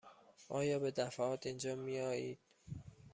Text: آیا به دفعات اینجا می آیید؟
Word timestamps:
آیا 0.49 0.79
به 0.79 0.91
دفعات 0.91 1.45
اینجا 1.47 1.75
می 1.75 1.99
آیید؟ 1.99 2.39